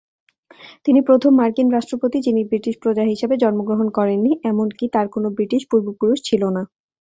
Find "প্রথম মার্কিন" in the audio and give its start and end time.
1.01-1.67